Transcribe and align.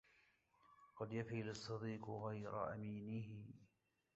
قد 0.95 1.13
يفي 1.13 1.41
للصديق 1.41 2.09
غير 2.09 2.73
أمينه 2.73 3.45